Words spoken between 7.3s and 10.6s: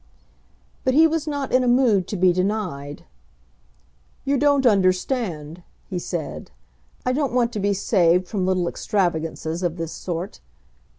want to be saved from little extravagances of this sort.